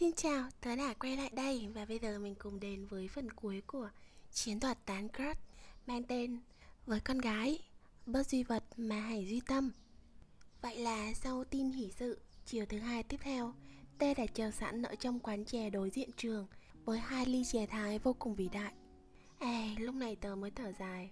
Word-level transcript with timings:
Xin 0.00 0.12
chào, 0.12 0.48
tớ 0.60 0.76
đã 0.76 0.94
quay 0.94 1.16
lại 1.16 1.30
đây 1.32 1.68
và 1.74 1.84
bây 1.84 1.98
giờ 1.98 2.18
mình 2.18 2.34
cùng 2.34 2.60
đến 2.60 2.86
với 2.86 3.08
phần 3.08 3.30
cuối 3.30 3.62
của 3.66 3.90
Chiến 4.32 4.60
thuật 4.60 4.86
tán 4.86 5.08
crush 5.08 5.38
mang 5.86 6.04
tên 6.04 6.38
Với 6.86 7.00
con 7.00 7.18
gái, 7.18 7.58
bất 8.06 8.26
duy 8.26 8.42
vật 8.42 8.64
mà 8.76 9.00
hãy 9.00 9.26
duy 9.28 9.40
tâm. 9.46 9.70
Vậy 10.62 10.76
là 10.76 11.12
sau 11.14 11.44
tin 11.44 11.70
hỷ 11.72 11.90
sự, 11.98 12.18
chiều 12.46 12.66
thứ 12.66 12.78
hai 12.78 13.02
tiếp 13.02 13.16
theo 13.20 13.54
Tê 13.98 14.14
đã 14.14 14.26
chờ 14.26 14.50
sẵn 14.50 14.82
ở 14.82 14.94
trong 14.94 15.20
quán 15.20 15.44
chè 15.44 15.70
đối 15.70 15.90
diện 15.90 16.10
trường 16.16 16.46
Với 16.84 16.98
hai 16.98 17.26
ly 17.26 17.44
chè 17.44 17.66
thái 17.66 17.98
vô 17.98 18.12
cùng 18.18 18.34
vĩ 18.34 18.48
đại. 18.48 18.72
À, 19.38 19.74
lúc 19.78 19.94
này 19.94 20.16
tớ 20.16 20.34
mới 20.34 20.50
thở 20.50 20.72
dài. 20.78 21.10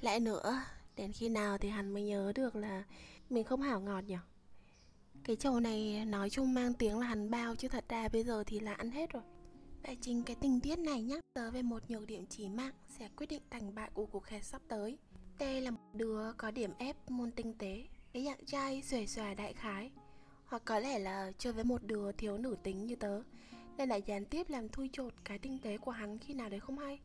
Lại 0.00 0.20
nữa, 0.20 0.62
đến 0.96 1.12
khi 1.12 1.28
nào 1.28 1.58
thì 1.58 1.68
hắn 1.68 1.94
mới 1.94 2.02
nhớ 2.02 2.32
được 2.34 2.56
là 2.56 2.84
mình 3.30 3.44
không 3.44 3.62
hảo 3.62 3.80
ngọt 3.80 4.00
nhỉ 4.00 4.16
cái 5.24 5.36
chầu 5.36 5.60
này 5.60 6.04
nói 6.06 6.30
chung 6.30 6.54
mang 6.54 6.74
tiếng 6.74 6.98
là 6.98 7.06
hắn 7.06 7.30
bao 7.30 7.56
chứ 7.56 7.68
thật 7.68 7.84
ra 7.88 8.08
bây 8.08 8.24
giờ 8.24 8.44
thì 8.46 8.60
là 8.60 8.74
ăn 8.74 8.90
hết 8.90 9.12
rồi. 9.12 9.22
Và 9.82 9.94
chính 10.00 10.22
cái 10.22 10.36
tình 10.40 10.60
tiết 10.60 10.78
này 10.78 11.02
nhắc 11.02 11.20
tới 11.34 11.50
về 11.50 11.62
một 11.62 11.90
nhược 11.90 12.06
điểm 12.06 12.26
chí 12.26 12.48
mạng 12.48 12.74
sẽ 12.88 13.08
quyết 13.16 13.26
định 13.26 13.42
thành 13.50 13.74
bại 13.74 13.90
của 13.94 14.06
cuộc 14.06 14.26
hẹn 14.26 14.42
sắp 14.42 14.62
tới. 14.68 14.98
T 15.38 15.42
là 15.42 15.70
một 15.70 15.80
đứa 15.92 16.32
có 16.32 16.50
điểm 16.50 16.72
ép 16.78 16.96
môn 17.10 17.30
tinh 17.30 17.54
tế 17.58 17.84
Cái 18.12 18.24
dạng 18.24 18.44
trai 18.46 18.82
xuề 18.82 19.06
xòa 19.06 19.34
đại 19.34 19.52
khái. 19.52 19.90
Hoặc 20.44 20.62
có 20.64 20.78
lẽ 20.78 20.98
là 20.98 21.32
chơi 21.38 21.52
với 21.52 21.64
một 21.64 21.84
đứa 21.84 22.12
thiếu 22.12 22.38
nữ 22.38 22.56
tính 22.62 22.86
như 22.86 22.96
tớ 22.96 23.22
Nên 23.76 23.88
lại 23.88 24.02
gián 24.06 24.24
tiếp 24.24 24.50
làm 24.50 24.68
thui 24.68 24.90
chột 24.92 25.12
cái 25.24 25.38
tinh 25.38 25.58
tế 25.58 25.78
của 25.78 25.90
hắn 25.90 26.18
khi 26.18 26.34
nào 26.34 26.48
đấy 26.48 26.60
không 26.60 26.78
hay. 26.78 27.00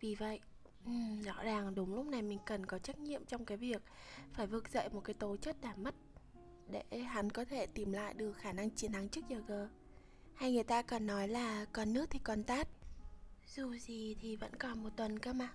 Vì 0.00 0.14
vậy, 0.14 0.40
rõ 1.24 1.42
ràng 1.42 1.74
đúng 1.74 1.94
lúc 1.94 2.06
này 2.06 2.22
mình 2.22 2.38
cần 2.46 2.66
có 2.66 2.78
trách 2.78 2.98
nhiệm 2.98 3.24
trong 3.24 3.44
cái 3.44 3.56
việc 3.56 3.82
Phải 4.32 4.46
vực 4.46 4.68
dậy 4.68 4.88
một 4.92 5.00
cái 5.04 5.14
tố 5.14 5.36
chất 5.36 5.60
đã 5.60 5.74
mất 5.76 5.94
để 6.70 6.98
hắn 6.98 7.30
có 7.30 7.44
thể 7.44 7.66
tìm 7.66 7.92
lại 7.92 8.14
được 8.14 8.32
khả 8.32 8.52
năng 8.52 8.70
chiến 8.70 8.92
thắng 8.92 9.08
trước 9.08 9.20
giờ 9.28 9.42
g. 9.48 9.52
Hay 10.34 10.52
người 10.52 10.64
ta 10.64 10.82
còn 10.82 11.06
nói 11.06 11.28
là 11.28 11.66
còn 11.72 11.92
nước 11.92 12.10
thì 12.10 12.18
còn 12.18 12.44
tát. 12.44 12.68
Dù 13.54 13.76
gì 13.76 14.16
thì 14.20 14.36
vẫn 14.36 14.56
còn 14.58 14.82
một 14.82 14.90
tuần 14.96 15.18
cơ 15.18 15.32
mà. 15.32 15.48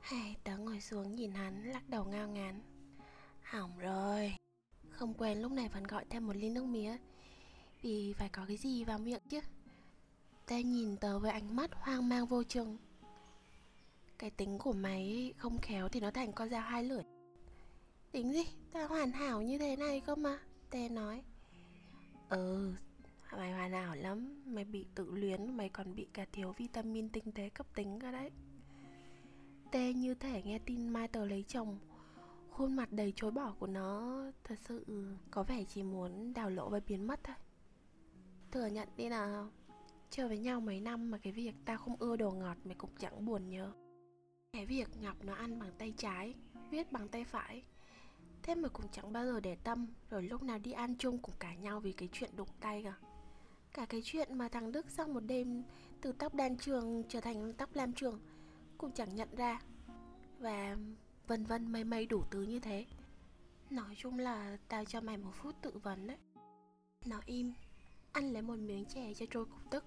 Hay 0.00 0.36
tớ 0.44 0.56
ngồi 0.58 0.80
xuống 0.80 1.14
nhìn 1.14 1.32
hắn, 1.32 1.64
lắc 1.64 1.88
đầu 1.88 2.04
ngao 2.04 2.28
ngán. 2.28 2.60
Hỏng 3.42 3.78
rồi. 3.78 4.36
Không 4.90 5.14
quen 5.14 5.42
lúc 5.42 5.52
này 5.52 5.68
vẫn 5.68 5.84
gọi 5.84 6.04
thêm 6.10 6.26
một 6.26 6.36
ly 6.36 6.50
nước 6.50 6.64
mía. 6.64 6.96
Vì 7.82 8.12
phải 8.12 8.28
có 8.28 8.44
cái 8.48 8.56
gì 8.56 8.84
vào 8.84 8.98
miệng 8.98 9.22
chứ. 9.28 9.40
Ta 10.46 10.60
nhìn 10.60 10.96
tớ 10.96 11.18
với 11.18 11.30
ánh 11.30 11.56
mắt 11.56 11.70
hoang 11.74 12.08
mang 12.08 12.26
vô 12.26 12.42
chừng 12.42 12.78
cái 14.18 14.30
tính 14.30 14.58
của 14.58 14.72
mày 14.72 15.32
không 15.36 15.58
khéo 15.58 15.88
thì 15.88 16.00
nó 16.00 16.10
thành 16.10 16.32
con 16.32 16.48
dao 16.48 16.60
hai 16.60 16.84
lưỡi. 16.84 17.02
Tính 18.12 18.32
gì? 18.32 18.44
Ta 18.72 18.86
hoàn 18.86 19.12
hảo 19.12 19.42
như 19.42 19.58
thế 19.58 19.76
này 19.76 20.00
cơ 20.00 20.14
mà. 20.14 20.38
Tê 20.70 20.88
nói. 20.88 21.22
Ừ 22.28 22.72
Mày 23.32 23.52
hoàn 23.52 23.72
hảo 23.72 23.96
lắm, 23.96 24.42
Mày 24.46 24.64
bị 24.64 24.86
tự 24.94 25.10
luyến, 25.10 25.56
Mày 25.56 25.68
còn 25.68 25.94
bị 25.94 26.06
cả 26.12 26.26
thiếu 26.32 26.54
vitamin 26.58 27.08
tinh 27.08 27.32
tế 27.32 27.48
cấp 27.48 27.66
tính 27.74 27.98
cơ 28.00 28.12
đấy. 28.12 28.30
Tê 29.70 29.92
như 29.92 30.14
thể 30.14 30.42
nghe 30.42 30.58
tin 30.58 30.88
Mai 30.88 31.08
tờ 31.08 31.24
lấy 31.24 31.44
chồng, 31.48 31.78
Khuôn 32.50 32.76
mặt 32.76 32.92
đầy 32.92 33.12
chối 33.16 33.30
bỏ 33.30 33.54
của 33.58 33.66
nó 33.66 34.22
Thật 34.44 34.58
sự 34.58 34.84
có 35.30 35.42
vẻ 35.42 35.64
chỉ 35.64 35.82
muốn 35.82 36.34
đào 36.34 36.50
lộ 36.50 36.68
và 36.68 36.80
biến 36.86 37.06
mất 37.06 37.20
thôi. 37.24 37.36
Thừa 38.50 38.66
nhận 38.66 38.88
đi 38.96 39.08
nào. 39.08 39.50
Chơi 40.10 40.28
với 40.28 40.38
nhau 40.38 40.60
mấy 40.60 40.80
năm 40.80 41.10
mà 41.10 41.18
cái 41.18 41.32
việc 41.32 41.54
tao 41.64 41.78
không 41.78 41.96
ưa 41.98 42.16
đồ 42.16 42.30
ngọt 42.30 42.56
mày 42.64 42.74
cũng 42.74 42.90
chẳng 42.98 43.24
buồn 43.24 43.48
nhớ. 43.48 43.72
Cái 44.52 44.66
việc 44.66 44.88
Ngọc 45.00 45.16
nó 45.24 45.34
ăn 45.34 45.58
bằng 45.58 45.70
tay 45.78 45.94
trái, 45.96 46.34
Viết 46.70 46.92
bằng 46.92 47.08
tay 47.08 47.24
phải. 47.24 47.62
Thế 48.46 48.54
mà 48.54 48.68
cũng 48.68 48.86
chẳng 48.92 49.12
bao 49.12 49.26
giờ 49.26 49.40
để 49.40 49.56
tâm, 49.64 49.86
Rồi 50.10 50.22
lúc 50.22 50.42
nào 50.42 50.58
đi 50.58 50.72
ăn 50.72 50.94
chung 50.98 51.18
cũng 51.18 51.34
cãi 51.38 51.56
nhau 51.56 51.80
vì 51.80 51.92
cái 51.92 52.08
chuyện 52.12 52.30
đụng 52.36 52.48
tay 52.60 52.82
cả 52.84 52.94
Cả 53.72 53.86
cái 53.86 54.00
chuyện 54.04 54.38
mà 54.38 54.48
thằng 54.48 54.72
Đức 54.72 54.86
sau 54.90 55.08
một 55.08 55.20
đêm 55.20 55.62
Từ 56.00 56.12
tóc 56.12 56.34
đan 56.34 56.56
trường 56.56 57.02
trở 57.08 57.20
thành 57.20 57.52
tóc 57.52 57.70
lam 57.74 57.92
trường 57.92 58.20
Cũng 58.78 58.92
chẳng 58.92 59.14
nhận 59.14 59.28
ra. 59.36 59.60
Và 60.38 60.76
vân 61.26 61.44
vân 61.44 61.72
mây 61.72 61.84
mây 61.84 62.06
đủ 62.06 62.22
thứ 62.30 62.42
như 62.42 62.60
thế. 62.60 62.86
Nói 63.70 63.94
chung 63.98 64.18
là 64.18 64.56
tao 64.68 64.84
cho 64.84 65.00
mày 65.00 65.16
một 65.16 65.32
phút 65.34 65.54
tự 65.62 65.70
vấn 65.82 66.06
đấy. 66.06 66.16
Nó 67.04 67.20
im, 67.26 67.52
Ăn 68.12 68.32
lấy 68.32 68.42
một 68.42 68.58
miếng 68.58 68.84
chè 68.84 69.14
cho 69.14 69.26
trôi 69.30 69.44
cục 69.44 69.70
tức, 69.70 69.84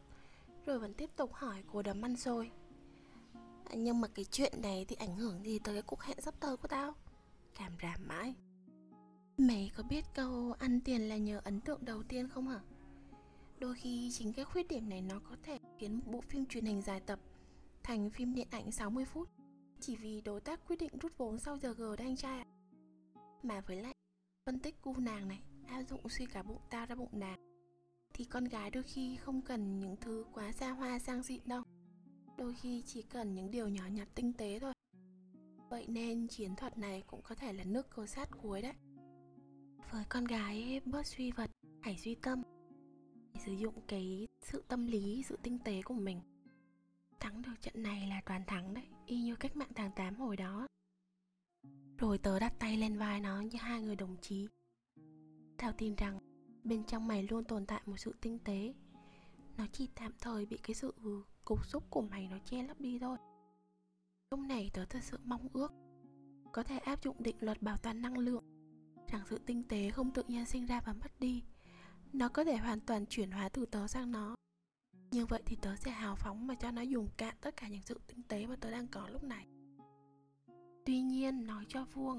Rồi 0.66 0.80
vẫn 0.80 0.94
tiếp 0.94 1.10
tục 1.16 1.34
hỏi 1.34 1.64
cô 1.72 1.82
đấm 1.82 2.06
ăn 2.06 2.16
xôi. 2.16 2.52
Nhưng 3.74 4.02
mà 4.02 4.08
cái 4.08 4.26
chuyện 4.26 4.54
này 4.62 4.86
thì 4.88 4.96
ảnh 4.96 5.16
hưởng 5.16 5.44
gì 5.44 5.60
tới 5.60 5.76
cái 5.76 5.82
cuộc 5.82 6.02
hẹn 6.02 6.22
sắp 6.22 6.34
tới 6.40 6.58
của 6.58 6.68
tao? 6.68 6.94
Cảm 7.56 7.72
ràm 7.82 8.08
mãi. 8.08 8.36
Mày 9.40 9.72
có 9.78 9.84
biết 9.84 10.06
câu 10.14 10.54
ăn 10.60 10.82
tiền 10.82 11.02
là 11.02 11.18
nhờ 11.18 11.42
ấn 11.44 11.62
tượng 11.62 11.86
đầu 11.86 12.04
tiên 12.04 12.28
không 12.28 12.48
hả? 12.48 12.60
Đôi 13.60 13.76
khi 13.76 14.10
chính 14.12 14.34
cái 14.34 14.46
khuyết 14.46 14.68
điểm 14.68 14.90
này 14.90 15.02
nó 15.02 15.20
có 15.30 15.36
thể 15.44 15.60
khiến 15.78 15.96
một 15.96 16.04
bộ 16.12 16.22
phim 16.22 16.46
truyền 16.46 16.66
hình 16.66 16.82
dài 16.82 17.00
tập 17.00 17.20
thành 17.84 18.10
phim 18.10 18.34
điện 18.34 18.48
ảnh 18.52 18.72
60 18.72 19.06
phút 19.06 19.30
chỉ 19.80 19.96
vì 19.96 20.22
đối 20.22 20.42
tác 20.42 20.68
quyết 20.68 20.76
định 20.80 20.92
rút 21.02 21.18
vốn 21.18 21.40
sau 21.40 21.58
giờ 21.58 21.74
G 21.74 21.82
đấy 21.82 22.08
anh 22.08 22.16
trai 22.16 22.40
ạ. 22.40 22.46
Mà 23.44 23.62
với 23.62 23.82
lại 23.82 23.94
phân 24.46 24.60
tích 24.60 24.82
cu 24.82 24.96
nàng 24.98 25.28
này, 25.28 25.42
áp 25.68 25.84
dụng 25.84 26.10
suy 26.10 26.26
cả 26.26 26.44
bụng 26.44 26.62
tao 26.70 26.86
ra 26.86 26.96
bụng 26.96 27.20
nàng, 27.20 27.40
thì 28.14 28.26
con 28.26 28.46
gái 28.46 28.70
đôi 28.70 28.84
khi 28.84 29.16
không 29.16 29.42
cần 29.42 29.80
những 29.80 29.96
thứ 30.02 30.26
quá 30.34 30.52
xa 30.52 30.72
hoa 30.72 31.00
sang 31.00 31.24
xịn 31.24 31.42
đâu 31.46 31.64
đôi 32.38 32.54
khi 32.54 32.84
chỉ 32.86 33.02
cần 33.02 33.34
những 33.34 33.52
điều 33.52 33.68
nhỏ 33.68 33.84
nhặt 33.92 34.08
tinh 34.16 34.34
tế 34.34 34.60
thôi 34.60 34.74
vậy 35.70 35.86
nên 35.88 36.28
chiến 36.28 36.56
thuật 36.56 36.78
này 36.78 37.04
cũng 37.08 37.22
có 37.22 37.36
thể 37.36 37.54
là 37.54 37.64
nước 37.64 37.90
cờ 37.90 38.06
sát 38.06 38.30
cuối 38.42 38.62
đấy 38.62 38.74
với 39.92 40.04
con 40.10 40.26
gái 40.26 40.82
bớt 40.86 41.06
suy 41.06 41.32
vật 41.32 41.52
hãy 41.82 41.98
suy 41.98 42.16
tâm. 42.16 42.44
Sử 43.46 43.52
dụng 43.54 43.74
cái 43.88 44.28
sự 44.42 44.64
tâm 44.68 44.88
lý, 44.88 45.24
sự 45.24 45.38
tinh 45.44 45.60
tế 45.60 45.82
của 45.82 45.94
mình. 45.94 46.22
Thắng 47.20 47.42
được 47.42 47.54
trận 47.62 47.84
này 47.84 48.08
là 48.08 48.22
toàn 48.26 48.44
thắng 48.48 48.74
đấy, 48.74 48.84
y 49.06 49.22
như 49.22 49.36
cách 49.36 49.56
mạng 49.56 49.72
tháng 49.76 49.92
8 49.96 50.16
hồi 50.16 50.38
đó. 50.38 50.68
Rồi 51.98 52.18
tớ 52.18 52.40
đặt 52.40 52.54
tay 52.60 52.78
lên 52.78 52.98
vai 52.98 53.20
nó 53.20 53.42
như 53.42 53.58
hai 53.62 53.82
người 53.82 53.96
đồng 53.96 54.18
chí. 54.22 54.48
Tao 55.58 55.72
tin 55.72 55.96
rằng, 55.96 56.20
bên 56.64 56.84
trong 56.84 57.08
mày 57.08 57.24
luôn 57.24 57.44
tồn 57.44 57.66
tại 57.66 57.82
một 57.86 57.98
sự 57.98 58.16
tinh 58.22 58.40
tế. 58.40 58.74
Nó 59.58 59.66
chỉ 59.72 59.90
tạm 59.96 60.12
thời 60.22 60.46
bị 60.46 60.58
cái 60.58 60.76
sự 60.76 60.94
cục 61.46 61.66
xúc 61.66 61.84
của 61.90 62.02
mày 62.02 62.28
nó 62.28 62.38
che 62.46 62.64
lấp 62.64 62.82
đi 62.82 63.00
thôi. 63.00 63.18
Lúc 64.32 64.40
này 64.40 64.70
tớ 64.74 64.86
thật 64.86 65.04
sự 65.04 65.18
mong 65.24 65.48
ước 65.54 65.74
có 66.52 66.64
thể 66.64 66.78
áp 66.78 67.04
dụng 67.04 67.24
định 67.24 67.36
luật 67.40 67.62
bảo 67.62 67.78
toàn 67.78 68.02
năng 68.02 68.18
lượng 68.18 68.49
rằng 69.12 69.22
sự 69.30 69.38
tinh 69.46 69.64
tế 69.64 69.90
không 69.90 70.12
tự 70.12 70.24
nhiên 70.28 70.46
sinh 70.46 70.66
ra 70.66 70.82
và 70.86 70.94
mất 70.94 71.20
đi. 71.20 71.44
Nó 72.14 72.30
có 72.30 72.44
thể 72.44 72.58
hoàn 72.58 72.80
toàn 72.80 73.06
chuyển 73.06 73.32
hóa 73.32 73.50
từ 73.50 73.66
tớ 73.66 73.88
sang 73.88 74.12
nó. 74.12 74.36
Như 75.12 75.26
vậy 75.26 75.42
thì 75.46 75.56
tớ 75.62 75.76
sẽ 75.76 75.92
hào 75.92 76.16
phóng 76.16 76.48
mà 76.48 76.56
cho 76.56 76.72
nó 76.72 76.82
dùng 76.82 77.08
cạn 77.18 77.36
tất 77.42 77.58
cả 77.58 77.68
những 77.68 77.82
sự 77.82 78.00
tinh 78.08 78.24
tế 78.28 78.48
mà 78.48 78.56
tớ 78.56 78.72
đang 78.72 78.88
có 78.88 79.10
lúc 79.10 79.24
này. 79.24 79.48
Tuy 80.86 81.02
nhiên, 81.02 81.48
nói 81.48 81.66
cho 81.68 81.86
vuông, 81.94 82.18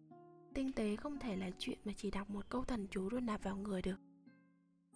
tinh 0.55 0.73
tế 0.73 0.97
không 0.97 1.19
thể 1.19 1.37
là 1.37 1.51
chuyện 1.59 1.79
mà 1.85 1.93
chỉ 1.97 2.11
đọc 2.11 2.31
một 2.31 2.49
câu 2.49 2.65
thần 2.65 2.87
chú 2.91 3.09
rồi 3.09 3.21
nạp 3.21 3.43
vào 3.43 3.57
người 3.57 3.83
được. 3.83 4.01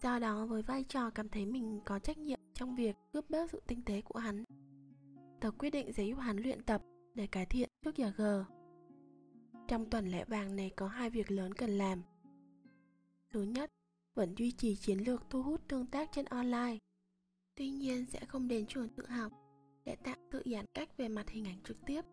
Do 0.01 0.19
đó, 0.19 0.45
với 0.45 0.61
vai 0.61 0.83
trò 0.83 1.09
cảm 1.09 1.29
thấy 1.29 1.45
mình 1.45 1.79
có 1.85 1.99
trách 1.99 2.17
nhiệm 2.17 2.39
trong 2.53 2.75
việc 2.75 2.95
cướp 3.13 3.29
bớt 3.29 3.51
sự 3.51 3.61
tinh 3.67 3.81
tế 3.85 4.01
của 4.01 4.19
hắn, 4.19 4.43
tớ 5.41 5.51
quyết 5.51 5.69
định 5.69 5.91
giấy 5.93 6.07
giúp 6.09 6.19
hắn 6.19 6.37
luyện 6.37 6.63
tập 6.63 6.81
để 7.13 7.27
cải 7.27 7.45
thiện 7.45 7.69
trước 7.83 7.95
giờ 7.95 8.11
g 8.17 8.21
trong 9.67 9.89
tuần 9.89 10.07
lễ 10.07 10.23
vàng 10.23 10.55
này 10.55 10.71
có 10.75 10.87
hai 10.87 11.09
việc 11.09 11.31
lớn 11.31 11.53
cần 11.53 11.77
làm. 11.77 12.01
Thứ 13.29 13.43
nhất, 13.43 13.71
vẫn 14.13 14.35
duy 14.37 14.51
trì 14.51 14.75
chiến 14.75 14.99
lược 14.99 15.29
thu 15.29 15.43
hút 15.43 15.61
tương 15.67 15.85
tác 15.85 16.09
trên 16.11 16.25
online. 16.25 16.77
Tuy 17.55 17.69
nhiên 17.69 18.05
sẽ 18.05 18.25
không 18.25 18.47
đến 18.47 18.65
trường 18.65 18.89
tự 18.89 19.07
học 19.07 19.31
để 19.85 19.95
tạo 19.95 20.15
sự 20.31 20.43
giãn 20.45 20.65
cách 20.73 20.97
về 20.97 21.07
mặt 21.07 21.29
hình 21.29 21.45
ảnh 21.45 21.61
trực 21.63 21.77
tiếp, 21.85 22.05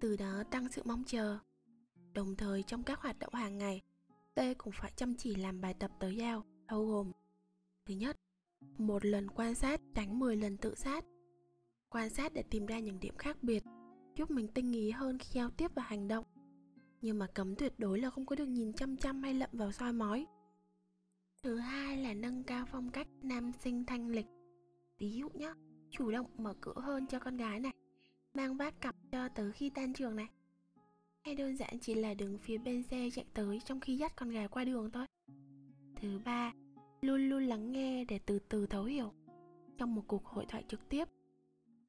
từ 0.00 0.16
đó 0.16 0.42
tăng 0.50 0.72
sự 0.72 0.82
mong 0.84 1.04
chờ. 1.06 1.38
Đồng 2.12 2.36
thời 2.36 2.62
trong 2.62 2.82
các 2.82 3.00
hoạt 3.00 3.18
động 3.18 3.34
hàng 3.34 3.58
ngày, 3.58 3.80
T 4.34 4.40
cũng 4.58 4.72
phải 4.72 4.92
chăm 4.96 5.14
chỉ 5.14 5.34
làm 5.34 5.60
bài 5.60 5.74
tập 5.74 5.90
tới 6.00 6.16
giao, 6.16 6.44
bao 6.66 6.86
gồm 6.86 7.12
Thứ 7.86 7.94
nhất, 7.94 8.16
một 8.78 9.04
lần 9.04 9.30
quan 9.30 9.54
sát 9.54 9.80
tránh 9.94 10.18
10 10.18 10.36
lần 10.36 10.56
tự 10.56 10.74
sát. 10.74 11.04
Quan 11.88 12.10
sát 12.10 12.32
để 12.32 12.42
tìm 12.50 12.66
ra 12.66 12.78
những 12.78 13.00
điểm 13.00 13.16
khác 13.16 13.42
biệt, 13.42 13.62
giúp 14.16 14.30
mình 14.30 14.48
tinh 14.48 14.72
ý 14.72 14.90
hơn 14.90 15.18
khi 15.18 15.26
giao 15.32 15.50
tiếp 15.50 15.70
và 15.74 15.82
hành 15.82 16.08
động 16.08 16.24
nhưng 17.00 17.18
mà 17.18 17.26
cấm 17.26 17.56
tuyệt 17.56 17.74
đối 17.78 17.98
là 17.98 18.10
không 18.10 18.26
có 18.26 18.36
được 18.36 18.46
nhìn 18.46 18.72
chăm 18.72 18.96
chăm 18.96 19.22
hay 19.22 19.34
lậm 19.34 19.50
vào 19.52 19.72
soi 19.72 19.92
mói. 19.92 20.26
Thứ 21.42 21.56
hai 21.56 21.96
là 21.96 22.14
nâng 22.14 22.42
cao 22.42 22.66
phong 22.72 22.90
cách 22.90 23.08
nam 23.22 23.52
sinh 23.52 23.86
thanh 23.86 24.08
lịch. 24.08 24.26
Ví 24.98 25.12
dụ 25.12 25.28
nhé 25.28 25.52
chủ 25.90 26.10
động 26.10 26.26
mở 26.38 26.54
cửa 26.60 26.80
hơn 26.80 27.06
cho 27.06 27.18
con 27.18 27.36
gái 27.36 27.60
này, 27.60 27.72
mang 28.34 28.56
vác 28.56 28.80
cặp 28.80 28.96
cho 29.12 29.28
tới 29.28 29.52
khi 29.52 29.70
tan 29.70 29.94
trường 29.94 30.16
này. 30.16 30.26
Hay 31.24 31.34
đơn 31.34 31.56
giản 31.56 31.78
chỉ 31.80 31.94
là 31.94 32.14
đứng 32.14 32.38
phía 32.38 32.58
bên 32.58 32.82
xe 32.82 33.08
chạy 33.14 33.24
tới 33.34 33.60
trong 33.64 33.80
khi 33.80 33.96
dắt 33.96 34.16
con 34.16 34.30
gái 34.30 34.48
qua 34.48 34.64
đường 34.64 34.90
thôi. 34.90 35.06
Thứ 35.96 36.20
ba, 36.24 36.52
luôn 37.02 37.28
luôn 37.28 37.46
lắng 37.46 37.72
nghe 37.72 38.04
để 38.04 38.18
từ 38.26 38.38
từ 38.38 38.66
thấu 38.66 38.84
hiểu. 38.84 39.12
Trong 39.78 39.94
một 39.94 40.02
cuộc 40.06 40.26
hội 40.26 40.46
thoại 40.48 40.64
trực 40.68 40.88
tiếp, 40.88 41.08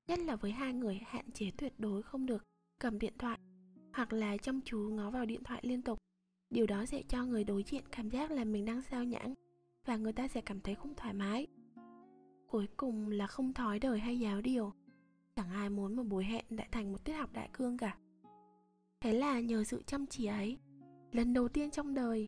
nhất 0.07 0.19
là 0.19 0.35
với 0.35 0.51
hai 0.51 0.73
người, 0.73 0.99
hạn 1.05 1.31
chế 1.31 1.51
tuyệt 1.57 1.73
đối 1.77 2.03
không 2.03 2.25
được 2.25 2.43
cầm 2.79 2.99
điện 2.99 3.13
thoại 3.17 3.39
hoặc 3.93 4.13
là 4.13 4.37
chăm 4.37 4.61
chú 4.61 4.79
ngó 4.79 5.09
vào 5.09 5.25
điện 5.25 5.43
thoại 5.43 5.61
liên 5.63 5.81
tục. 5.81 5.97
Điều 6.49 6.67
đó 6.67 6.85
sẽ 6.85 7.03
cho 7.07 7.25
người 7.25 7.43
đối 7.43 7.63
diện 7.63 7.83
cảm 7.91 8.09
giác 8.09 8.31
là 8.31 8.43
mình 8.43 8.65
đang 8.65 8.81
sao 8.81 9.03
nhãng 9.03 9.33
và 9.85 9.97
người 9.97 10.13
ta 10.13 10.27
sẽ 10.27 10.41
cảm 10.41 10.61
thấy 10.61 10.75
không 10.75 10.95
thoải 10.95 11.13
mái. 11.13 11.47
Cuối 12.47 12.67
cùng 12.77 13.09
là 13.09 13.27
không 13.27 13.53
thói 13.53 13.79
đời 13.79 13.99
hay 13.99 14.19
giáo 14.19 14.41
điều. 14.41 14.73
Chẳng 15.35 15.49
ai 15.49 15.69
muốn 15.69 15.95
một 15.95 16.03
buổi 16.03 16.23
hẹn 16.23 16.45
lại 16.49 16.67
thành 16.71 16.91
một 16.91 17.03
tiết 17.03 17.13
học 17.13 17.33
đại 17.33 17.49
cương 17.53 17.77
cả. 17.77 17.97
Thế 19.01 19.13
là 19.13 19.39
nhờ 19.39 19.63
sự 19.63 19.81
chăm 19.85 20.05
chỉ 20.05 20.25
ấy, 20.25 20.57
lần 21.11 21.33
đầu 21.33 21.47
tiên 21.47 21.71
trong 21.71 21.93
đời 21.93 22.27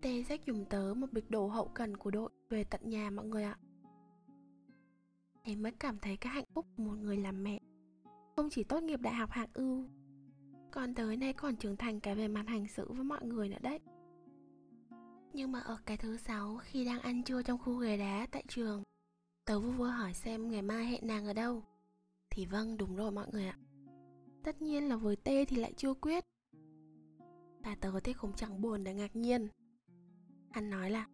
tê 0.00 0.22
sách 0.22 0.46
dùng 0.46 0.64
tớ 0.64 0.94
một 0.96 1.12
bịch 1.12 1.30
đồ 1.30 1.46
hậu 1.46 1.68
cần 1.74 1.96
của 1.96 2.10
đội 2.10 2.30
về 2.48 2.64
tận 2.64 2.80
nhà 2.84 3.10
mọi 3.10 3.26
người 3.26 3.44
ạ. 3.44 3.56
Em 5.42 5.62
mới 5.62 5.72
cảm 5.72 5.98
thấy 5.98 6.16
cái 6.16 6.32
hạnh 6.32 6.44
phúc 6.54 6.66
của 6.76 6.82
một 6.82 6.94
người 6.94 7.16
làm 7.16 7.44
mẹ. 7.44 7.60
Không 8.36 8.50
chỉ 8.50 8.64
tốt 8.64 8.82
nghiệp 8.82 9.00
đại 9.00 9.14
học 9.14 9.30
hạng 9.30 9.50
ưu 9.54 9.84
còn 10.70 10.94
tới 10.94 11.16
nay 11.16 11.32
còn 11.32 11.56
trưởng 11.56 11.76
thành 11.76 12.00
cả 12.00 12.14
về 12.14 12.28
mặt 12.28 12.44
hành 12.48 12.68
xử 12.68 12.92
với 12.92 13.04
mọi 13.04 13.26
người 13.26 13.48
nữa 13.48 13.58
đấy. 13.60 13.80
Nhưng 15.32 15.52
mà 15.52 15.60
ở 15.60 15.78
cái 15.86 15.96
thứ 15.96 16.16
sáu 16.16 16.58
khi 16.62 16.84
đang 16.84 17.00
ăn 17.00 17.22
trưa 17.22 17.42
trong 17.42 17.58
khu 17.58 17.76
ghế 17.76 17.96
đá 17.96 18.26
tại 18.30 18.44
trường 18.48 18.82
Tớ 19.44 19.60
vui 19.60 19.72
vui 19.72 19.90
hỏi 19.90 20.14
xem 20.14 20.50
ngày 20.50 20.62
mai 20.62 20.86
hẹn 20.86 21.06
nàng 21.06 21.26
ở 21.26 21.32
đâu. 21.32 21.62
Thì 22.30 22.46
vâng 22.46 22.76
đúng 22.76 22.96
rồi 22.96 23.10
mọi 23.10 23.26
người 23.32 23.46
ạ. 23.46 23.58
Tất 24.44 24.62
nhiên 24.62 24.88
là 24.88 24.96
với 24.96 25.16
tê 25.16 25.44
thì 25.44 25.56
lại 25.56 25.72
chưa 25.76 25.94
quyết. 25.94 26.24
Và 27.64 27.74
tớ 27.80 28.00
thì 28.04 28.12
cũng 28.12 28.32
chẳng 28.36 28.60
buồn 28.60 28.84
để 28.84 28.94
ngạc 28.94 29.16
nhiên. 29.16 29.48
Anh 30.50 30.70
nói 30.70 30.90
là 30.90 31.06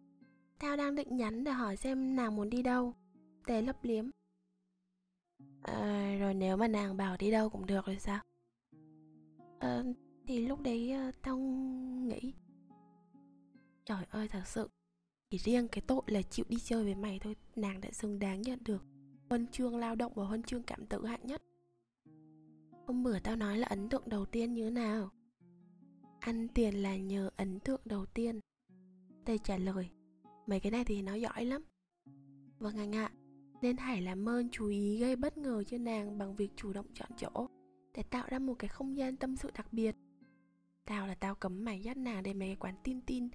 Tao 0.59 0.77
đang 0.77 0.95
định 0.95 1.17
nhắn 1.17 1.45
để 1.45 1.51
hỏi 1.51 1.77
xem 1.77 2.17
nàng 2.17 2.37
muốn 2.37 2.51
đi 2.51 2.63
đâu. 2.63 2.95
Tê 3.47 3.63
lấp 3.63 3.85
liếm. 3.85 4.11
À, 5.63 6.17
Rồi 6.21 6.35
nếu 6.35 6.57
mà 6.57 6.69
nàng 6.69 6.97
bảo 6.97 7.17
đi 7.17 7.31
đâu 7.31 7.51
cũng 7.51 7.67
được 7.67 7.87
rồi 7.87 7.99
sao? 7.99 8.21
À, 9.59 9.83
Thì 10.27 10.47
lúc 10.47 10.61
đấy 10.61 10.93
uh, 11.09 11.15
tao 11.23 11.39
nghĩ 11.39 12.33
Trời 13.85 14.05
ơi 14.11 14.29
thật 14.29 14.43
sự 14.47 14.69
Chỉ 15.31 15.39
riêng 15.39 15.69
cái 15.69 15.83
tội 15.87 16.03
là 16.07 16.23
chịu 16.23 16.47
đi 16.49 16.57
chơi 16.65 16.85
với 16.85 16.95
mày 16.95 17.19
thôi 17.19 17.37
Nàng 17.57 17.81
đã 17.81 17.91
xứng 17.91 18.19
đáng 18.19 18.43
nhận 18.43 18.59
được 18.65 18.85
Huân 19.29 19.47
chương 19.47 19.77
lao 19.77 19.95
động 19.95 20.13
và 20.15 20.25
huân 20.25 20.43
chương 20.43 20.63
cảm 20.63 20.87
tự 20.87 21.07
hạng 21.07 21.27
nhất. 21.27 21.43
Hôm 22.87 23.03
bữa 23.03 23.19
tao 23.19 23.37
nói 23.37 23.59
là 23.59 23.67
ấn 23.67 23.89
tượng 23.89 24.03
đầu 24.07 24.27
tiên 24.27 24.55
như 24.55 24.65
thế 24.65 24.71
nào? 24.71 25.11
Ăn 26.21 26.49
tiền 26.49 26.75
là 26.75 26.97
nhờ 26.97 27.31
ấn 27.37 27.61
tượng 27.61 27.81
đầu 27.85 28.07
tiên. 28.07 28.41
Tây 29.25 29.39
trả 29.39 29.57
lời 29.57 29.91
Mấy 30.47 30.61
cái 30.61 30.73
này 30.73 30.85
thì 30.85 31.03
nó 31.03 31.15
giỏi 31.15 31.45
lắm. 31.45 31.65
Vâng 32.59 32.77
anh 32.77 32.95
ạ 32.95 33.11
Nên 33.63 33.77
hãy 33.77 34.03
làm 34.03 34.29
ơn 34.29 34.49
chú 34.51 34.67
ý 34.67 34.99
gây 34.99 35.17
bất 35.17 35.39
ngờ 35.39 35.65
cho 35.65 35.79
nàng 35.79 36.19
Bằng 36.19 36.37
việc 36.37 36.51
chủ 36.57 36.73
động 36.73 36.87
chọn 36.95 37.11
chỗ. 37.17 37.49
Để 37.97 38.03
tạo 38.03 38.27
ra 38.29 38.39
một 38.39 38.55
cái 38.55 38.69
không 38.69 38.97
gian 38.97 39.17
tâm 39.17 39.37
sự 39.37 39.51
đặc 39.55 39.73
biệt. 39.73 39.97
Tao 40.85 41.07
là 41.07 41.15
tao 41.15 41.35
cấm 41.35 41.65
mày 41.65 41.81
dắt 41.81 41.97
nàng 41.97 42.23
đến 42.23 42.39
mấy 42.39 42.49
cái 42.49 42.57
quán 42.57 42.75
tin 42.85 43.01
tin, 43.01 43.29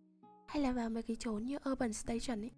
hay 0.48 0.64
là 0.64 0.72
vào 0.72 0.90
mấy 0.90 1.04
cái 1.04 1.18
chỗ 1.20 1.34
như 1.34 1.58
urban 1.72 1.94
station 1.94 2.42
ấy. 2.42 2.52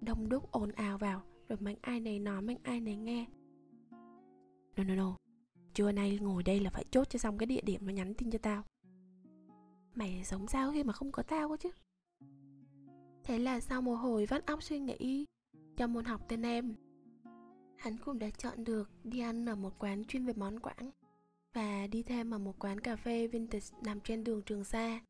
Đông 0.00 0.28
đúc 0.28 0.52
ồn 0.52 0.72
ào 0.72 0.98
vào, 0.98 1.22
rồi 1.48 1.58
mạnh 1.60 1.76
ai 1.80 2.00
này 2.00 2.18
nói, 2.18 2.42
mạnh 2.42 2.58
ai 2.62 2.80
này 2.80 2.96
nghe. 2.96 3.26
No 4.76 4.84
no 4.84 4.94
no. 4.94 5.16
Trưa 5.74 5.92
nay 5.92 6.18
ngồi 6.22 6.42
đây 6.42 6.60
là 6.60 6.70
phải 6.70 6.84
chốt 6.90 7.10
cho 7.10 7.18
xong 7.18 7.38
cái 7.38 7.46
địa 7.46 7.60
điểm 7.60 7.86
nó 7.86 7.92
nhắn 7.92 8.14
tin 8.14 8.30
cho 8.30 8.38
tao. 8.38 8.62
Mày 9.94 10.24
sống 10.24 10.46
sao 10.48 10.72
khi 10.72 10.84
mà 10.84 10.92
không 10.92 11.12
có 11.12 11.22
tao 11.22 11.48
cơ 11.48 11.56
chứ? 11.56 11.70
Thế 13.24 13.38
là 13.38 13.60
sau 13.60 13.82
một 13.82 13.94
hồi 13.94 14.26
vắt 14.26 14.46
óc 14.46 14.62
suy 14.62 14.78
nghĩ, 14.78 15.24
cho 15.76 15.86
môn 15.86 16.04
học 16.04 16.20
tên 16.28 16.42
em. 16.42 16.74
Hắn 17.76 17.96
cũng 18.04 18.18
đã 18.18 18.30
chọn 18.30 18.64
được 18.64 18.90
đi 19.04 19.20
ăn 19.20 19.48
ở 19.48 19.54
một 19.56 19.78
quán 19.78 20.04
chuyên 20.04 20.26
về 20.26 20.32
món 20.36 20.60
quảng 20.60 20.90
và 21.54 21.86
đi 21.86 22.02
thêm 22.02 22.34
ở 22.34 22.38
một 22.38 22.58
quán 22.58 22.80
cà 22.80 22.96
phê 22.96 23.26
vintage 23.26 23.66
nằm 23.84 24.00
trên 24.00 24.24
đường 24.24 24.42
Trường 24.42 24.64
Sa. 24.64 25.00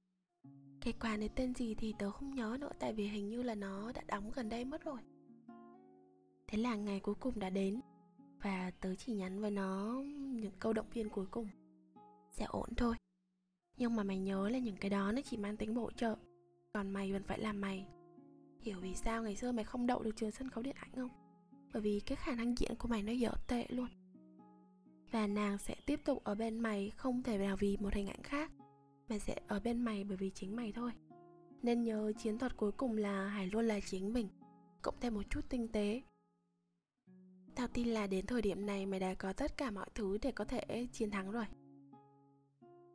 Cái 0.80 0.92
quán 1.00 1.20
này 1.20 1.28
tên 1.34 1.54
gì 1.54 1.74
thì 1.74 1.94
tớ 1.98 2.10
không 2.10 2.34
nhớ 2.34 2.56
nữa, 2.60 2.70
tại 2.78 2.92
vì 2.92 3.08
hình 3.08 3.28
như 3.28 3.42
là 3.42 3.54
nó 3.54 3.92
đã 3.92 4.02
đóng 4.06 4.30
gần 4.34 4.48
đây 4.48 4.64
mất 4.64 4.84
rồi. 4.84 4.98
Thế 6.46 6.58
là 6.58 6.74
ngày 6.74 7.00
cuối 7.00 7.14
cùng 7.14 7.38
đã 7.38 7.50
đến, 7.50 7.80
và 8.42 8.70
tớ 8.80 8.94
chỉ 8.94 9.12
nhắn 9.12 9.40
với 9.40 9.50
nó 9.50 10.02
những 10.16 10.52
câu 10.58 10.72
động 10.72 10.90
viên 10.92 11.08
cuối 11.08 11.26
cùng. 11.26 11.48
Sẽ 12.30 12.44
ổn 12.44 12.74
thôi. 12.76 12.96
Nhưng 13.76 13.96
mà 13.96 14.02
mày 14.02 14.18
nhớ 14.18 14.48
là 14.48 14.58
những 14.58 14.76
cái 14.76 14.90
đó 14.90 15.12
nó 15.12 15.20
chỉ 15.24 15.36
mang 15.36 15.56
tính 15.56 15.74
bổ 15.74 15.90
trợ, 15.90 16.16
còn 16.72 16.90
mày 16.90 17.12
vẫn 17.12 17.22
phải 17.22 17.38
làm 17.38 17.60
mày. 17.60 17.86
Hiểu 18.60 18.80
vì 18.80 18.94
sao 18.94 19.22
ngày 19.22 19.36
xưa 19.36 19.52
mày 19.52 19.64
không 19.64 19.86
đậu 19.86 20.02
được 20.02 20.16
trường 20.16 20.30
sân 20.30 20.50
khấu 20.50 20.62
điện 20.62 20.76
ảnh 20.78 20.92
không? 20.96 21.10
Bởi 21.72 21.82
vì 21.82 22.00
cái 22.00 22.16
khả 22.16 22.34
năng 22.34 22.58
diễn 22.58 22.76
của 22.78 22.88
mày 22.88 23.02
nó 23.02 23.12
dở 23.12 23.30
tệ 23.48 23.66
luôn 23.68 23.88
và 25.14 25.26
nàng 25.26 25.58
sẽ 25.58 25.74
tiếp 25.86 26.00
tục 26.04 26.24
ở 26.24 26.34
bên 26.34 26.58
mày, 26.58 26.92
không 26.96 27.22
thể 27.22 27.38
nào 27.38 27.56
vì 27.56 27.76
một 27.80 27.94
hình 27.94 28.06
ảnh 28.06 28.22
khác. 28.22 28.50
Mà 29.08 29.18
sẽ 29.18 29.40
ở 29.48 29.60
bên 29.60 29.78
mày 29.78 30.04
bởi 30.04 30.16
vì 30.16 30.30
chính 30.30 30.56
mày 30.56 30.72
thôi. 30.72 30.92
Nên 31.62 31.82
nhớ 31.82 32.12
chiến 32.18 32.38
thuật 32.38 32.56
cuối 32.56 32.72
cùng 32.72 32.96
là 32.96 33.28
hãy 33.28 33.46
luôn 33.46 33.64
là 33.64 33.80
chính 33.80 34.12
mình, 34.12 34.28
cộng 34.82 34.94
thêm 35.00 35.14
một 35.14 35.22
chút 35.30 35.40
tinh 35.48 35.68
tế. 35.68 36.02
Tao 37.54 37.66
tin 37.68 37.88
là 37.88 38.06
đến 38.06 38.26
thời 38.26 38.42
điểm 38.42 38.66
này 38.66 38.86
mày 38.86 39.00
đã 39.00 39.14
có 39.14 39.32
tất 39.32 39.56
cả 39.56 39.70
mọi 39.70 39.86
thứ 39.94 40.18
để 40.22 40.32
có 40.32 40.44
thể 40.44 40.86
chiến 40.92 41.10
thắng 41.10 41.30
rồi. 41.30 41.44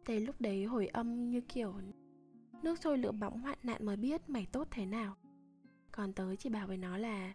Thế 0.05 0.19
lúc 0.19 0.41
đấy 0.41 0.63
hồi 0.65 0.87
âm 0.87 1.29
như 1.29 1.41
kiểu 1.41 1.73
Nước 2.63 2.79
sôi 2.79 2.97
lửa 2.97 3.11
bỏng 3.11 3.41
hoạn 3.41 3.57
nạn 3.63 3.85
mới 3.85 3.97
biết 3.97 4.29
mày 4.29 4.47
tốt 4.51 4.67
thế 4.71 4.85
nào. 4.85 5.15
Còn 5.91 6.13
tớ 6.13 6.35
chỉ 6.35 6.49
bảo 6.49 6.67
với 6.67 6.77
nó 6.77 6.97
là 6.97 7.33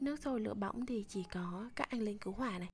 Nước 0.00 0.20
sôi 0.20 0.40
lửa 0.40 0.54
bỏng 0.54 0.86
thì 0.86 1.04
chỉ 1.08 1.24
có 1.32 1.70
các 1.76 1.88
anh 1.90 2.00
lính 2.00 2.18
cứu 2.18 2.32
hỏa 2.32 2.58
này. 2.58 2.68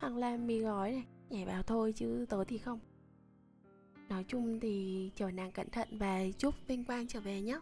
Hoặc 0.00 0.16
là 0.16 0.36
mì 0.36 0.60
gói 0.60 0.92
này 0.92 1.06
Nhảy 1.30 1.44
vào 1.44 1.62
thôi 1.62 1.92
chứ 1.96 2.26
tớ 2.28 2.44
thì 2.44 2.58
không. 2.58 2.78
Nói 4.08 4.24
chung 4.28 4.60
thì 4.60 5.10
chờ 5.14 5.30
nàng 5.30 5.52
cẩn 5.52 5.70
thận 5.70 5.88
và 5.98 6.20
chúc 6.38 6.54
vinh 6.66 6.84
quang 6.84 7.06
trở 7.06 7.20
về 7.20 7.42
nhé 7.42 7.60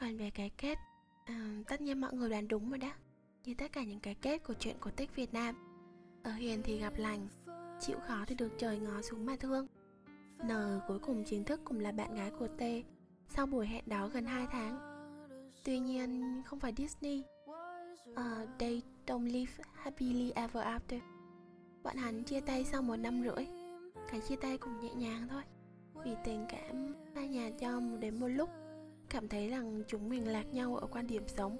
Còn 0.00 0.16
về 0.16 0.30
cái 0.30 0.50
kết 0.58 0.78
à, 1.24 1.62
Tất 1.68 1.80
nhiên 1.80 2.00
mọi 2.00 2.12
người 2.12 2.30
đoán 2.30 2.48
đúng 2.48 2.70
rồi 2.70 2.78
đó. 2.78 2.92
Như 3.44 3.54
tất 3.54 3.72
cả 3.72 3.84
những 3.84 4.00
cái 4.00 4.14
kết 4.14 4.38
của 4.38 4.54
chuyện 4.54 4.76
cổ 4.80 4.90
tích 4.90 5.16
Việt 5.16 5.34
Nam 5.34 5.54
Ở 6.22 6.32
hiền 6.32 6.60
thì 6.64 6.78
gặp 6.78 6.92
lành 6.96 7.28
Chịu 7.80 7.98
khó 8.06 8.24
thì 8.26 8.34
được 8.34 8.52
trời 8.58 8.78
ngó 8.78 9.02
xuống 9.02 9.26
mà 9.26 9.36
thương. 9.40 9.66
N 10.44 10.50
cuối 10.88 10.98
cùng 10.98 11.24
chính 11.26 11.44
thức 11.44 11.60
cũng 11.64 11.80
là 11.80 11.92
bạn 11.92 12.14
gái 12.14 12.30
của 12.38 12.48
T 12.48 12.62
Sau 13.28 13.46
buổi 13.46 13.66
hẹn 13.66 13.84
đó 13.86 14.08
gần 14.08 14.26
2 14.26 14.46
tháng. 14.52 14.78
Tuy 15.64 15.78
nhiên 15.78 16.42
không 16.44 16.60
phải 16.60 16.72
Disney 16.76 17.22
uh, 18.12 18.48
They 18.58 18.82
don't 19.06 19.32
live 19.32 19.52
happily 19.74 20.32
ever 20.34 20.64
after. 20.64 21.00
Bọn 21.82 21.96
hắn 21.96 22.24
chia 22.24 22.40
tay 22.40 22.64
sau 22.64 22.82
một 22.82 22.96
năm 22.96 23.22
rưỡi. 23.22 23.46
Cái 24.10 24.20
chia 24.20 24.36
tay 24.36 24.58
cũng 24.58 24.80
nhẹ 24.80 24.94
nhàng 24.94 25.28
thôi. 25.30 25.42
Vì 26.04 26.14
tình 26.24 26.46
cảm 26.48 26.94
hai 27.14 27.28
nhà 27.28 27.50
cho 27.60 27.80
đến 28.00 28.20
một 28.20 28.28
lúc 28.28 28.50
cảm 29.10 29.28
thấy 29.28 29.48
rằng 29.48 29.82
chúng 29.88 30.08
mình 30.08 30.28
lạc 30.28 30.54
nhau 30.54 30.76
ở 30.76 30.86
quan 30.86 31.06
điểm 31.06 31.22
sống 31.26 31.56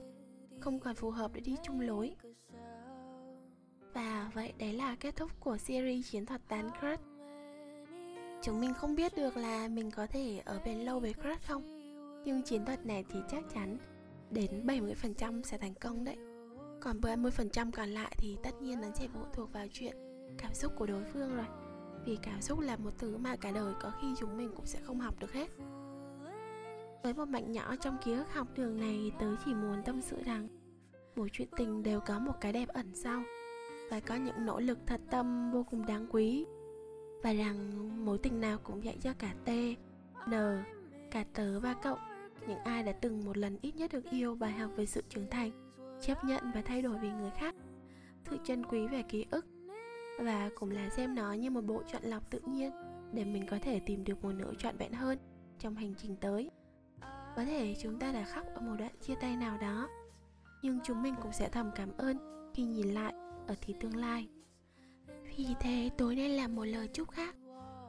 không 0.60 0.78
còn 0.78 0.94
phù 0.94 1.10
hợp 1.10 1.30
để 1.34 1.40
đi 1.40 1.56
chung 1.62 1.80
lối. 1.80 2.14
Và 3.94 4.30
vậy 4.34 4.52
đấy 4.58 4.72
là 4.72 4.96
kết 5.00 5.16
thúc 5.16 5.30
của 5.40 5.56
series 5.56 6.10
chiến 6.10 6.26
thuật 6.26 6.40
tán 6.48 6.70
crush. 6.80 7.02
Chúng 8.42 8.60
mình 8.60 8.74
không 8.74 8.94
biết 8.94 9.16
được 9.16 9.36
là 9.36 9.68
mình 9.68 9.90
có 9.90 10.06
thể 10.06 10.42
ở 10.44 10.60
bên 10.64 10.78
lâu 10.78 11.00
với 11.00 11.14
crush 11.14 11.46
không 11.46 11.78
nhưng 12.24 12.42
chiến 12.42 12.64
thuật 12.64 12.86
này 12.86 13.04
thì 13.08 13.18
chắc 13.30 13.44
chắn 13.54 13.78
đến 14.30 14.66
70% 14.66 15.42
sẽ 15.42 15.58
thành 15.58 15.74
công 15.74 16.04
đấy 16.04 16.16
còn 16.80 17.00
30% 17.00 17.70
còn 17.70 17.88
lại 17.88 18.14
thì 18.18 18.36
tất 18.42 18.62
nhiên 18.62 18.80
nó 18.80 18.88
sẽ 18.94 19.08
phụ 19.14 19.20
thuộc 19.32 19.52
vào 19.52 19.66
chuyện 19.72 19.96
cảm 20.38 20.54
xúc 20.54 20.72
của 20.76 20.86
đối 20.86 21.04
phương 21.04 21.36
rồi. 21.36 21.46
Vì 22.04 22.18
cảm 22.22 22.40
xúc 22.40 22.60
là 22.60 22.76
một 22.76 22.90
thứ 22.98 23.16
mà 23.16 23.36
cả 23.36 23.52
đời 23.52 23.74
có 23.80 23.92
khi 24.00 24.08
chúng 24.18 24.36
mình 24.36 24.52
cũng 24.56 24.66
sẽ 24.66 24.78
không 24.82 25.00
học 25.00 25.14
được 25.20 25.32
hết. 25.32 25.48
Với 27.02 27.14
một 27.14 27.24
bạn 27.24 27.52
nhỏ 27.52 27.76
trong 27.80 27.96
ký 28.04 28.12
ức 28.12 28.32
học 28.32 28.48
đường 28.54 28.80
này 28.80 29.12
tớ 29.18 29.26
chỉ 29.44 29.54
muốn 29.54 29.82
tâm 29.84 30.00
sự 30.00 30.22
rằng 30.24 30.48
mỗi 31.16 31.28
chuyện 31.32 31.48
tình 31.56 31.82
đều 31.82 32.00
có 32.00 32.18
một 32.18 32.32
cái 32.40 32.52
đẹp 32.52 32.68
ẩn 32.68 32.94
sau 32.94 33.22
và 33.90 34.00
có 34.00 34.14
những 34.14 34.46
nỗ 34.46 34.60
lực 34.60 34.78
thật 34.86 35.00
tâm 35.10 35.50
vô 35.52 35.64
cùng 35.70 35.86
đáng 35.86 36.06
quý. 36.10 36.46
Và 37.22 37.32
rằng 37.32 38.04
mối 38.04 38.18
tình 38.18 38.40
nào 38.40 38.58
cũng 38.62 38.84
dạy 38.84 38.96
cho 39.02 39.12
cả 39.18 39.34
T, 39.44 39.48
N, 40.28 40.32
cả 41.10 41.24
tớ 41.34 41.60
và 41.60 41.74
cậu. 41.82 41.96
Những 42.48 42.58
ai 42.58 42.82
đã 42.82 42.92
từng 42.92 43.24
một 43.24 43.36
lần 43.36 43.58
ít 43.62 43.76
nhất 43.76 43.92
được 43.92 44.10
yêu 44.10 44.34
bài 44.34 44.52
học 44.52 44.70
về 44.76 44.86
sự 44.86 45.02
trưởng 45.08 45.30
thành 45.30 45.67
chấp 46.00 46.24
nhận 46.24 46.50
và 46.54 46.62
thay 46.62 46.82
đổi 46.82 46.98
vì 46.98 47.10
người 47.10 47.30
khác 47.30 47.54
sự 48.30 48.38
chân 48.44 48.66
quý 48.66 48.86
về 48.86 49.02
ký 49.02 49.26
ức 49.30 49.46
và 50.18 50.50
cũng 50.54 50.70
là 50.70 50.90
xem 50.90 51.14
nó 51.14 51.32
như 51.32 51.50
một 51.50 51.64
bộ 51.64 51.82
chọn 51.92 52.02
lọc 52.02 52.30
tự 52.30 52.40
nhiên 52.46 52.72
để 53.12 53.24
mình 53.24 53.46
có 53.46 53.58
thể 53.62 53.80
tìm 53.80 54.04
được 54.04 54.24
một 54.24 54.32
nửa 54.32 54.52
trọn 54.58 54.76
vẹn 54.76 54.92
hơn 54.92 55.18
trong 55.58 55.76
hành 55.76 55.94
trình 55.94 56.16
tới. 56.16 56.50
Có 57.36 57.44
thể 57.44 57.74
chúng 57.80 57.98
ta 57.98 58.12
đã 58.12 58.24
khóc 58.24 58.46
ở 58.54 58.60
một 58.60 58.74
đoạn 58.78 58.92
chia 59.00 59.14
tay 59.20 59.36
nào 59.36 59.58
đó, 59.58 59.88
nhưng 60.62 60.78
chúng 60.84 61.02
mình 61.02 61.14
cũng 61.22 61.32
sẽ 61.32 61.48
thầm 61.48 61.70
cảm 61.74 61.96
ơn 61.96 62.16
khi 62.54 62.64
nhìn 62.64 62.88
lại 62.88 63.14
ở 63.46 63.54
thì 63.60 63.74
tương 63.80 63.96
lai. 63.96 64.28
Vì 65.36 65.46
thế, 65.60 65.90
tối 65.98 66.16
nay 66.16 66.28
là 66.28 66.48
một 66.48 66.64
lời 66.64 66.88
chúc 66.92 67.10
khác. 67.10 67.34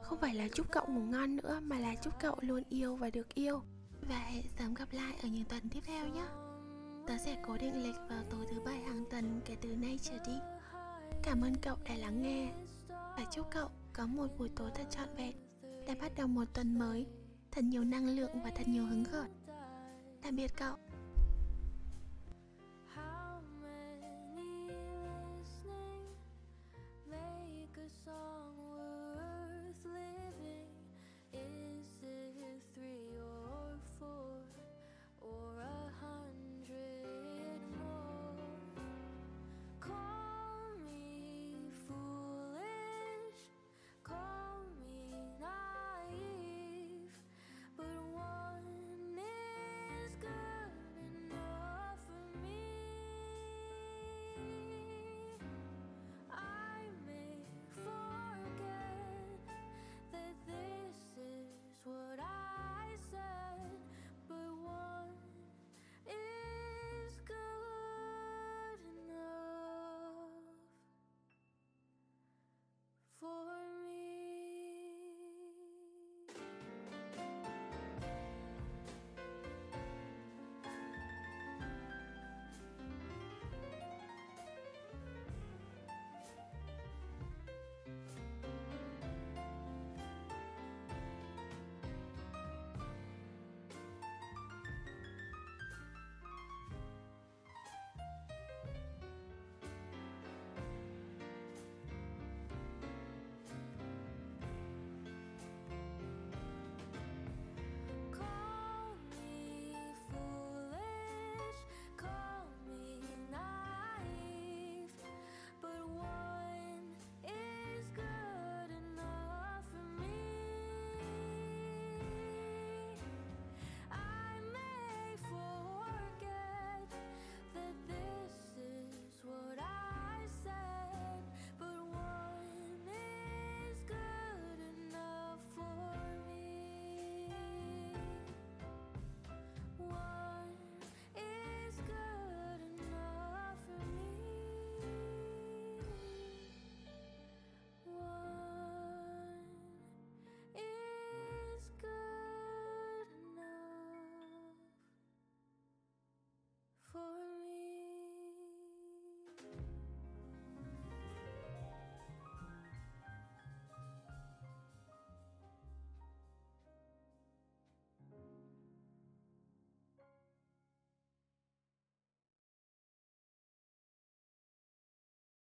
Không 0.02 0.18
phải 0.20 0.34
là 0.34 0.48
chúc 0.54 0.66
cậu 0.72 0.86
ngủ 0.88 1.00
ngon 1.00 1.36
nữa, 1.36 1.60
mà 1.62 1.78
là 1.78 1.94
chúc 1.94 2.14
cậu 2.20 2.36
luôn 2.40 2.62
yêu 2.68 2.96
và 2.96 3.10
được 3.10 3.34
yêu. 3.34 3.62
Và 4.08 4.18
hẹn 4.18 4.44
sớm 4.58 4.74
gặp 4.74 4.88
lại 4.92 5.16
ở 5.22 5.28
những 5.28 5.44
tuần 5.44 5.68
tiếp 5.70 5.80
theo 5.84 6.08
nhé 6.08 6.24
tớ 7.10 7.18
sẽ 7.18 7.36
cố 7.42 7.56
định 7.56 7.82
lịch 7.82 7.96
vào 8.08 8.22
tối 8.30 8.46
thứ 8.50 8.60
bảy 8.60 8.78
hàng 8.78 9.04
tuần 9.10 9.40
kể 9.44 9.56
từ 9.60 9.68
nay 9.68 9.98
trở 10.02 10.18
đi. 10.26 10.32
Cảm 11.22 11.40
ơn 11.40 11.54
cậu 11.62 11.76
đã 11.88 11.94
lắng 11.94 12.22
nghe. 12.22 12.52
Và 12.88 13.26
chúc 13.30 13.46
cậu 13.50 13.68
có 13.92 14.06
một 14.06 14.26
buổi 14.38 14.48
tối 14.56 14.70
thật 14.74 14.84
trọn 14.90 15.08
vẹn 15.16 15.32
Để 15.86 15.94
bắt 16.00 16.12
đầu 16.16 16.26
một 16.26 16.44
tuần 16.54 16.78
mới, 16.78 17.06
Thật 17.50 17.64
nhiều 17.64 17.84
năng 17.84 18.08
lượng 18.16 18.42
và 18.44 18.50
thật 18.50 18.68
nhiều 18.68 18.86
hứng 18.86 19.04
khởi. 19.04 19.28
Tạm 20.22 20.36
biệt 20.36 20.52
cậu. 20.56 20.76